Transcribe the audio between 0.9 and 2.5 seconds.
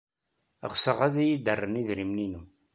ad iyi-d-rren idrimen-inu.